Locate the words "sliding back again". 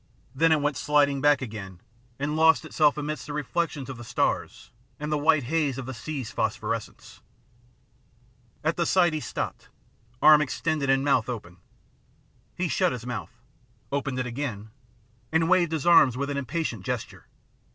0.77-1.79